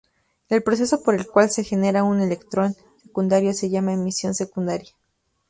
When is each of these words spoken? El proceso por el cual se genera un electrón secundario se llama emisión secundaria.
El 0.49 0.63
proceso 0.63 1.03
por 1.03 1.13
el 1.13 1.27
cual 1.27 1.51
se 1.51 1.63
genera 1.63 2.03
un 2.03 2.21
electrón 2.21 2.73
secundario 3.03 3.53
se 3.53 3.69
llama 3.69 3.93
emisión 3.93 4.33
secundaria. 4.33 4.93